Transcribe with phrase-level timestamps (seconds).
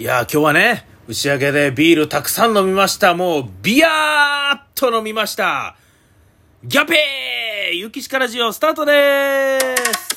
[0.00, 3.12] いや今日はね、打ち上げでビールたくさん飲みました。
[3.12, 5.76] もう、ビヤーっと飲みました。
[6.64, 10.16] ギャペーゆきしかラジオスタートでーす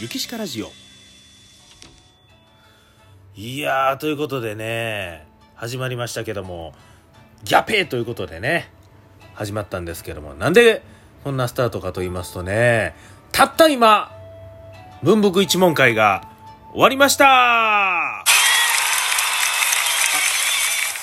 [0.00, 0.70] ゆきしかラジオ
[3.34, 5.26] いやー、ということでね、
[5.56, 6.74] 始まりましたけども、
[7.42, 8.70] ギャペーということでね、
[9.34, 10.84] 始まったんですけども、なんで
[11.24, 12.94] こんなスタートかと言いますとね、
[13.32, 14.12] たった今、
[15.02, 16.28] 文福一問会が
[16.72, 18.22] 終わりました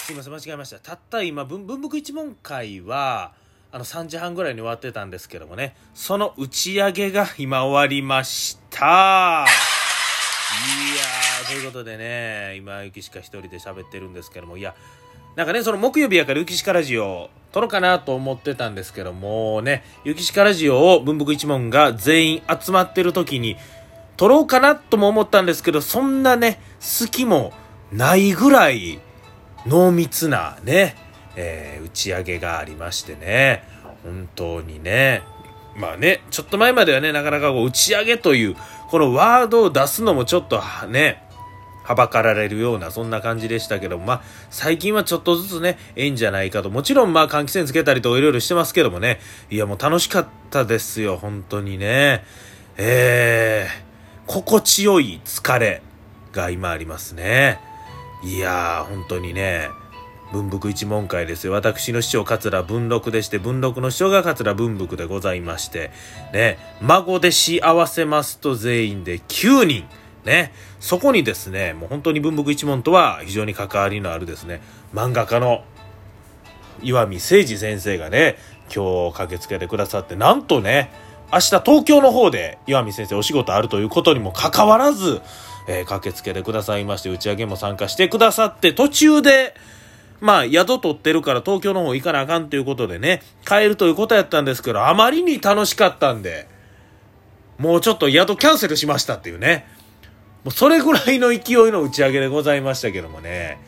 [0.06, 0.80] すいません、間違えました。
[0.80, 3.34] たった今、文文福一問会は、
[3.72, 9.46] あの3時半ぐらいに終わってたんですけどもね、その打ち上げが今終わりました。
[9.46, 9.48] い
[10.98, 14.76] やー、ということでね、今、ゆきしか一人で喋ってるんですけども、いや、
[15.36, 23.56] なんかね、その木曜日やからゆきしかラジオ撮ろうかなと思ってたんですけどもね、ゆきしかラジオを文福一門が全員集まってる時に
[24.18, 27.54] 撮ろうかなとも思ったんですけど、そんなね、好きも
[27.92, 29.00] ないぐらい
[29.66, 30.96] 濃密なね、
[31.36, 33.64] えー打ち上げがありましてね、
[34.04, 35.24] 本当にね、
[35.76, 38.56] まあね、ちょっと前まではね、なかなかこう打ち上げという、
[38.90, 41.24] このワードを出すのもちょっとね、
[41.90, 46.70] はばかられるような、そんな感じでしたけども、まあ、最近はちょっとずつね、ええんじゃないかと。
[46.70, 52.24] もちろん、まあ、換気扇つけたりとかいろいろしてますけどもね、いや、もう楽しかったですよ、本当にね。
[52.78, 55.82] えー、心地よい疲れ
[56.32, 57.60] が今ありますね。
[58.24, 59.70] いやー、本当にね、
[60.32, 61.54] 文福一門会ですよ。
[61.54, 65.90] 私の師匠、桂文禄でして、文禄の師匠が桂文福でございまして、
[66.34, 69.86] ね、孫弟子合わせますと全員で9人。
[70.30, 74.62] ね、そこにですね、もう本当に文福一門とは非常に関わりのあるですね、
[74.94, 75.64] 漫画家の
[76.84, 78.38] 岩見誠二先生がね、
[78.74, 80.92] 今日駆けつけてくださって、なんとね、
[81.34, 85.22] 明日東京の方で岩見先生お仕事あるということにもかかわらず、
[85.68, 89.56] えー駆けつけてくださいまして、打ち上げも参加してくださって、途中で、
[90.22, 96.48] まあ、宿取ってるから東京の方行かなあかんということでね、帰るということやったんですけど、あまりに楽しかったんで、
[97.58, 99.68] もうちょっと宿キャンセルしましたっていうね。
[100.44, 103.60] もうそれぐらいの勢いの打ち上げでございましたけどもね。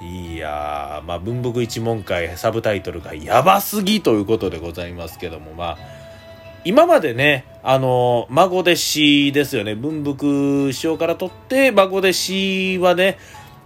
[0.00, 5.78] いやー、まあ、文福一門会サブタイトルがやばすぎということでございますけども、まあ、
[6.64, 9.74] 今までね、あの、孫弟子ですよね。
[9.74, 13.18] 文福師匠からとって、孫弟子はね、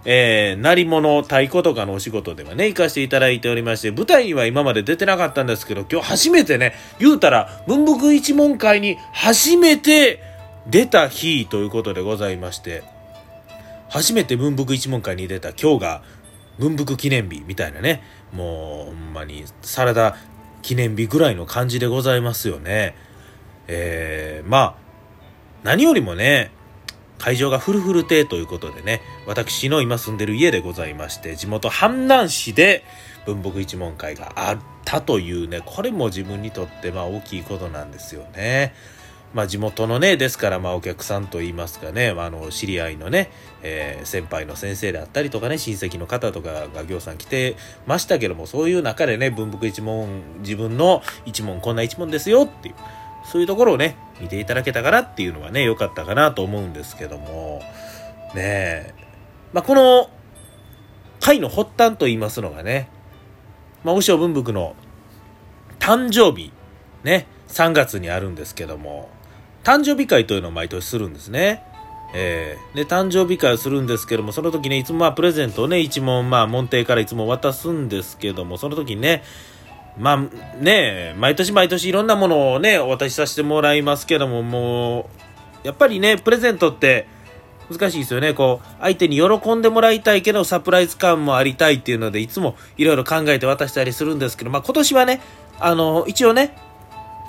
[0.03, 10.21] えー、鳴り物、太鼓とかのお仕事ではね、行かせていただいておりまして、舞台には今まで出てなかったんですけど、今日初めてね、言うたら、文福一門会に初めて
[10.67, 12.83] 出た日ということでございまして、
[13.89, 16.03] 初めて文福一門会に出た今日が
[16.59, 18.01] 文福記念日みたいなね。
[18.31, 20.15] もうほんまにサラダ
[20.61, 22.95] 記念日ぐらいの感じでございますよね。
[23.67, 24.75] えー、まあ
[25.63, 26.51] 何よりもね
[27.17, 32.83] 会場がフルフル亭ということでね私の今住んでる家でございまして地元阪南市で
[33.25, 38.73] 文福一門会があったというねこれも自分にとってまあ大きいことなんですよね。
[39.35, 43.31] まあ、地元のね、ですから、まあ、お客さんといいますかね、まあ、の、知り合いのね、
[43.63, 52.75] えー先輩の先生であったりとかね、親戚の方とかが行さん来てましたけども、そういう中でね、文福一門、自分の一門、こんな一門ですよっていう、
[53.25, 57.61] そういうところをね、見ていただけたかなっていうのがね、良かったかなと思うんですけども、
[58.35, 58.93] ねえ、
[59.51, 60.09] まあ、この、
[61.19, 62.87] 会の発端と言いますのがね、
[63.83, 64.77] まあ、お文福の
[65.79, 66.53] 誕生日、
[67.03, 69.09] ね、3月にあるんですけども、
[69.65, 71.63] 誕生日会というのを毎年するんですね。
[72.13, 79.23] えー、で、誕生日会をするんですけども、その時ね、いつもまあプレゼントをね、一問、まあ門弟からいつも渡すんですけども、その時ね、
[79.97, 85.09] まあね、毎年毎年いろんなものをね、お渡しさせてもらいますけども、も
[85.63, 87.07] う、やっぱりね、プレゼントって
[87.71, 88.33] 難しいですよね。
[88.33, 95.21] こう、相手に喜んでもらいたいけど、サプライズ感もありたいっていうので、いつもいろいろ考えて渡したりするんですけど、まあ今年はね、
[95.59, 96.55] あの、一応ね、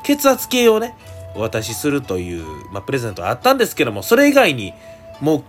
[0.03, 0.95] 血圧計をね、
[1.37, 4.73] お渡しするという、まあ、プレゼントはあったんですけども、それ以外に、
[5.21, 5.44] もう、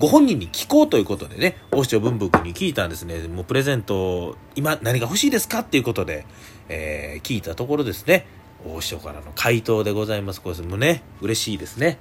[0.00, 3.18] ご本人に聞こうということでね、大塩文福に聞いたんですね。
[3.28, 6.26] もうプレゼント、今何が欲しいですかっていうことで、
[6.68, 8.26] えー聞いたところですね、
[8.64, 10.40] 大塩からの回答でございます。
[10.40, 11.98] これもね、嬉しいですね。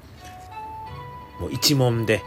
[1.42, 2.20] もう一問で、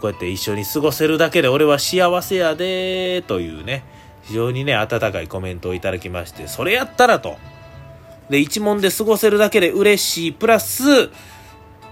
[0.00, 3.82] こうやって一緒に過ごせるだけで俺は幸せやでというね、
[4.22, 7.38] 非常にね、温かいコメントをいただきまして、それやったらと、
[8.30, 10.32] で、一問で過ごせるだけで嬉しい。
[10.32, 11.10] プラス、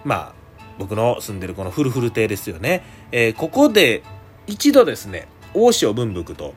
[0.04, 0.32] まあ、
[0.78, 2.82] 僕の住んでるこのフルフル亭ですよね。
[3.12, 4.02] えーここで
[4.46, 6.54] 一度ですね、大塩文福と、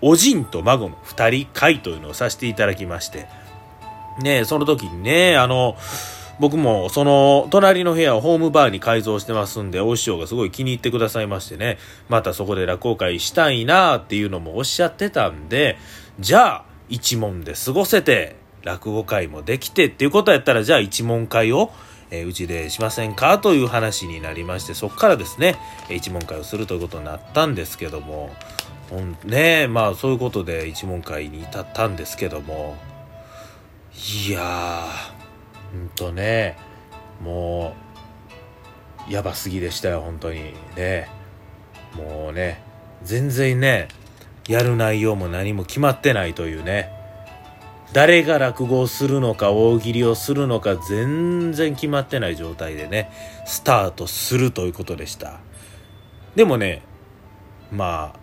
[0.00, 3.26] おじんと孫の二人会というのをさせていただきまして、
[4.20, 5.76] ねその時にね、あの、
[6.40, 11.78] 僕もその隣の部屋をホームバーに改造してますんで、大師匠がすごい気に入ってくださいましてね、
[12.08, 15.76] またそこで落語会したいなっていうのもおっしゃってたんで、
[16.20, 21.70] じゃあ一問で過ごせて、落語会もできてっていうことやったら、じゃあ一問会を、
[22.10, 25.56] え、うちでしませんかという話になりまして、そこからですね、
[25.90, 28.34] 一問会をするということになったんですけども、
[29.24, 32.76] ねまあそういうことで一問会に至ったんですけども、
[34.26, 36.56] いやー、ほんとね、
[37.22, 37.74] も
[39.08, 40.54] う、やばすぎでしたよ、本当に。
[40.76, 41.08] ね。
[41.96, 42.62] もうね、
[43.02, 43.88] 全然ね、
[44.48, 47.03] やる内容も何も決まってないというね。
[47.92, 53.10] 誰が落語をするのか大喜利をするのか全然決まってない状態でね
[53.46, 55.40] スタートするということでした。
[56.34, 56.82] でもね
[57.70, 58.18] まあ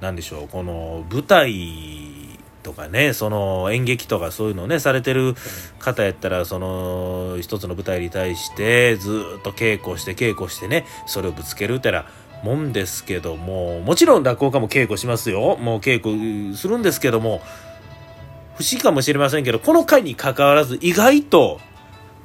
[0.00, 5.34] 何でしょうこの舞台とかねその演劇とかそういうのをねされてる
[5.78, 12.06] 方やったらその一つの舞台に対してずっと稽古して稽古してねそれをぶつけるってな
[12.44, 15.56] もんですけどももちろん落語家も稽古しますよ。
[15.56, 17.40] もう稽古するんですけども
[18.58, 21.60] 不思議かもしれませんけど、この回に関わらず意外と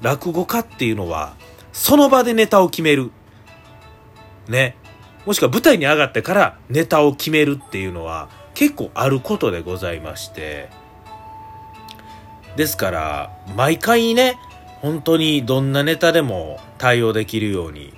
[0.02, 1.36] 落語家っていうのは、
[1.72, 3.12] その場でネタを決める。
[4.48, 4.76] ね。
[5.28, 10.70] もしくは舞台に上がってからネタを決めるっていうのは結構あることでございまして。
[12.56, 14.38] ですから、毎回ね、
[14.82, 17.94] 本当にどんなネタでも対応できるように。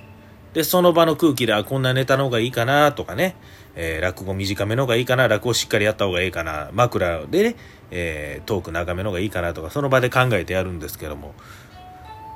[0.56, 3.36] で、その場の空気で、あ、こんなネタの方がいいかなとかね。
[3.74, 7.56] えー、落語短めの方がいいかな、落語しっかりやった方がいいかな、枕でね、
[7.90, 11.34] えー、トーク長めの方がいいかなとか、その場で考えてやるんですけども、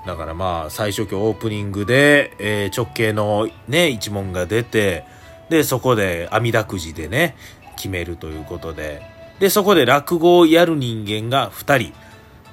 [0.06, 5.04] だからまあ、最初今日オープニングで、えー、直径のね、一問が出て、
[5.48, 7.36] で、そこで網だくじでね、
[7.76, 9.00] 決めるということで、
[9.38, 11.94] で、そこで落語をやる人間が2人、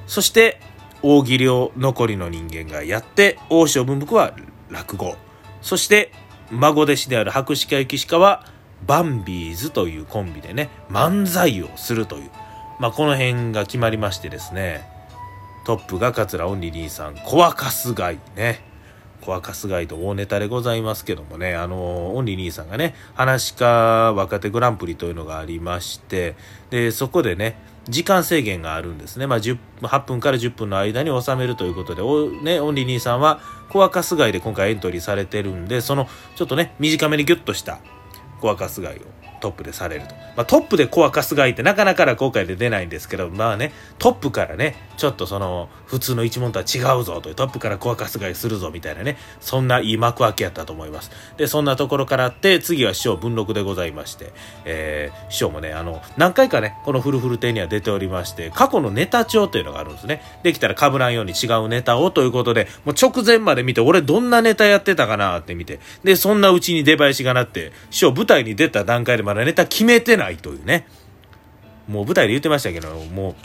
[0.07, 0.61] そして、
[1.01, 4.33] 大喜利を残りの人間がやって、大塩文福は
[4.69, 5.17] 落語、
[5.67, 6.13] そして、
[6.49, 8.45] 孫弟子である博士家幸鹿は、
[8.85, 12.31] バンビーズというコンビでね、漫才をするという、
[12.79, 14.87] まあ、この辺が決まりましてですね、
[15.65, 18.61] トップが桂オンリリーさん、コアカスガイね。
[19.19, 26.35] コアカスガイと大ネタでございますけどもね、あの、オンリリーさんがね、話家若手グランプリというのがありまして、
[26.69, 27.59] で、そこでね、
[27.89, 29.27] 時間制限があるんですね。
[29.27, 33.39] まあ、8分から10分の間に収めるということで、おね、オンリー兄さんは、
[33.69, 37.79] コアカス街で今回エントリーされてるんで、その、ちょっとね、短めにギュッとした
[38.39, 38.99] コアカス街を
[39.39, 40.15] トップでされると。
[40.35, 51.11] まあ、トップでコアカスガイってなかなか後悔で出ないんですけど、まあね、トップからね、ちょっとその、普通の一問とは違うぞという、トップからコアカスガイするぞみたいなね、そんないい幕開けやったと思います。
[51.37, 54.33] で、そんなところからあって、次は師匠文録でございまして、
[54.65, 60.21] えー、師匠もね、あの、何回かね、このフルフル亭には出ておりまして、過去のネタ帳というのがあるんですね。
[60.43, 70.87] できたら被らんように違うネタをということで、もう直前まで見て、俺どんなネタやってたかなって見て、で、そんなうちに出囃子がなって、師匠舞台に出た段階でまだネタ決めてないというね。
[71.89, 73.35] もう舞台で言ってましたけど、もう、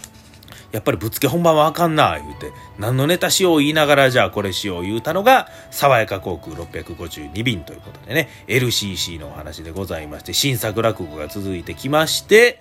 [0.71, 12.61] やっぱりぶっつけ本番はあかんな、言うて、何のネタしよう言いながら、じゃあこれしよう言うたのが、爽やか航空652便ということでね、LCC のお話でございまして、新作落語が続いてきまして、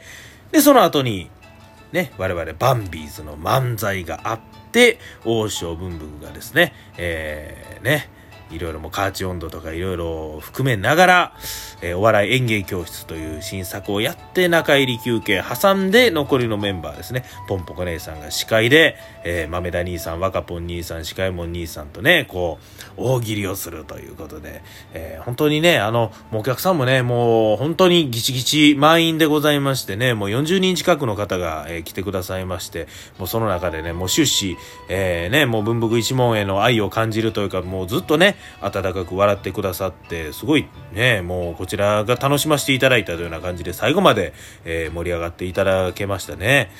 [0.52, 1.30] で、その後に、
[1.92, 4.40] ね、我々バンビーズの漫才があっ
[4.72, 8.10] て、王将文福がですね、えー、ね、
[8.52, 11.34] いろいろもカーチ温度とかいろいろ含めながら、
[11.82, 22.60] えー、お笑い演芸教室という新作をやって中入り休憩挟んで残りのメンバーですね、ポンポコ姉さんが司会で、えー、豆田兄さん、若ポン兄さん、司会も兄さんとね、こ
[22.98, 24.62] う、大喜利をするということで、
[24.94, 32.88] えー、本当にね、あの、もうお客さんもね、もう本当にギチギチ満員でございましてね、もう40人近くの方が、えー、来てくださいまして、
[33.18, 34.58] もうその中でね、もう終始、
[34.90, 44.34] えー、ね、もう文福一門への愛を感じるというか、もうずっとね、温かく笑ってくださって、すごいね、もうこちらが楽しませていただいたというような感じで、最後まで、
[44.66, 46.72] えー、盛り上がっていただけましたね。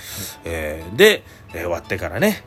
[0.44, 2.44] えー、で、えー、終わってからね、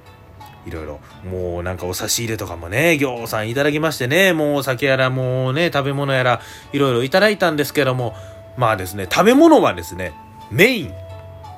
[0.66, 6.40] いろいろ、もうなんかお差し入れとかもね、ぎょうさんいただきましてね、もうお酒やらもうね、食べ物やら、
[6.72, 8.14] いろいろいただいたんですけども、
[8.56, 10.12] まあですね、食べ物はですね、
[10.50, 10.94] メイン、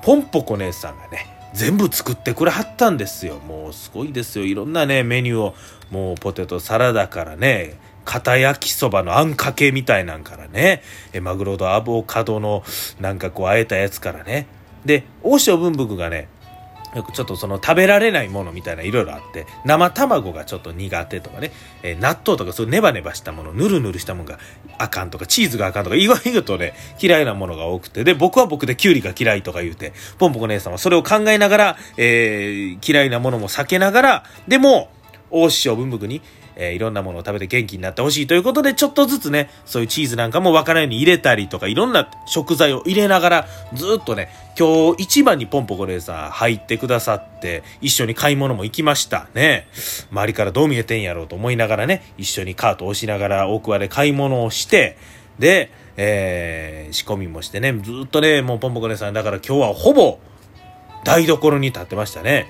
[0.03, 3.39] ポンポコ姉さんがね、全部作ってくれはったんですよ。
[3.39, 4.45] もうすごいですよ。
[4.45, 5.55] いろんなね、メニューを、
[5.91, 10.83] もうポテトサラダからね、片焼きそばのあんかけみたいなんからね、
[11.15, 12.63] えマグロとアボカドの
[13.01, 14.47] なんかこうあえたやつからね。
[14.85, 16.29] で、大塩文福がね、
[17.03, 24.39] ちょっとその食べられないものみたいないろいろあって、生卵がちょっと苦手とかね、えー、納豆とかそういうネバネバしたもの、ぬるぬるしたものが
[24.79, 34.91] あかんとか、チーズがあかんとか、意外とね、嫌いなものが多くて、で、僕は僕でキュウリが嫌いとか言うて、ポンポコ姉さんはそれを考えながら、えー、嫌いなものも避けながら、でも、
[35.31, 36.23] 大師匠文福に、
[36.57, 49.69] えー、いろんなものを食べて元気になってほしいということで、ちょっとずつね、そういうチーズなんかもわからないように入れたりとか、いろんな食材を入れながら、ずっとね、今日一番にポンポコレーサー入ってくださって、一緒に買い物も行きましたね。
[50.11, 54.97] 周りからどう見えてんやろうと思いながらね、一緒にカートを押しながら奥輪で買い物をして、
[55.39, 60.19] で、えー、仕込みもしてね、ずっとね、もうポンポコ姉さん、だから今日はほぼ
[61.05, 62.47] 台所に立ってましたね。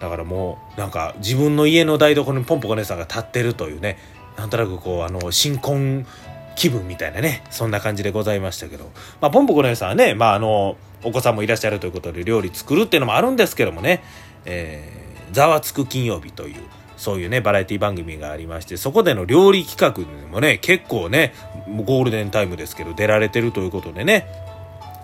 [0.00, 3.98] だからもう、なんか自分の家の台所にポンポコ姉さんが立ってるというね、
[4.36, 6.06] なんとなくこう、あの、新婚
[6.56, 14.02] 気分みたいなね、そんな感じでございましたけど、まあ、ポンポコ姉さんはね、まあ、あの、お子さんもいらっしゃるということで料理作るっていうのもあるんですけどもね、
[14.44, 16.54] えー、ざわつく金曜日という、
[16.96, 21.34] そういうね、バラエティ番組がありまして、そこでの料理企画にもね、結構ね、
[21.84, 24.26] ゴールデンタイムですけど、出られてるということでね、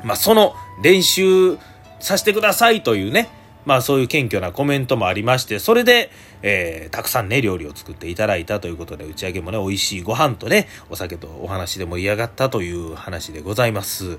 [0.03, 1.59] まあ、その練習
[2.01, 3.29] させてくださいというね、
[3.65, 6.11] まあそういう謙虚なコメントもありまして、それで、
[6.43, 14.19] えー、たくさんね、料理を作っていただいたということで、打ち上げもね、美味しいご飯とね、お酒とお話で盛り上がったという話でございます。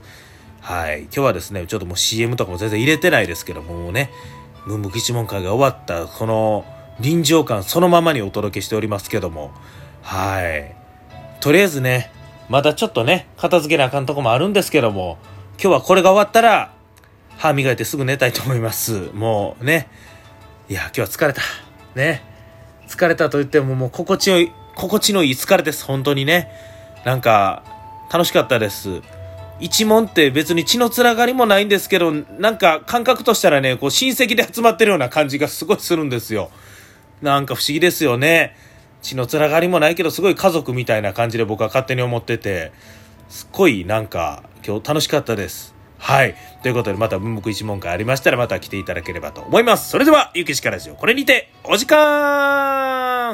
[0.61, 1.01] はい。
[1.03, 4.09] 今日はですね、ちょっともう CM とかも全然入れてないですけども、もうね、
[4.65, 6.65] 文武一問会が終わった、この
[6.99, 9.51] 臨場感そのままにお届けしておりますけども、
[10.01, 10.75] はい。
[11.41, 12.11] とりあえずね、
[12.47, 15.17] まだちょっとね、片付けなあかんとこもあるんですけども、
[15.61, 16.73] 今日はこれが終わったら、
[17.37, 19.09] 歯磨いてすぐ寝たいと思います。
[19.13, 19.87] もうね。
[20.69, 21.41] いや、今日は疲れた。
[21.95, 22.23] ね。
[22.87, 25.85] 疲れたと言ってももう心地よい、心地のいい疲れです。
[25.85, 26.49] 本当にね。
[27.05, 27.63] なんか、
[28.11, 29.01] 楽しかったです。
[29.59, 36.51] 一問って別に血のつながりもないんですけど、なんか感覚としたらね、こう親戚で集まってるような感じがすごいするんですよ。
[37.21, 38.55] なんか不思議ですよね。
[39.01, 42.71] 血のつながりもないけど、すごい家族みたいな感じで僕は勝手に思ってて、
[43.29, 45.72] すっごいなんか今日楽しかったです。
[46.03, 46.35] はい。
[46.61, 49.89] ということで、また文目一問会ありましたら、また来ていただければと思います。
[49.89, 53.31] それでは、ゆきしかラジオ、これにて、お時間